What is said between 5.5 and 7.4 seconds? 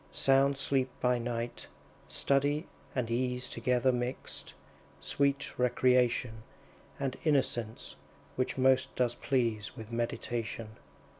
recreation, And